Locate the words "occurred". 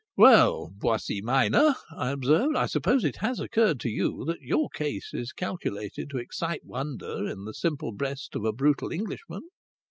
3.39-3.79